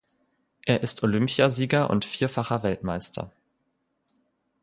Er 0.65 0.81
ist 0.81 1.03
Olympiasieger 1.03 1.91
und 1.91 2.05
vierfacher 2.05 2.63
Weltmeister. 2.63 3.31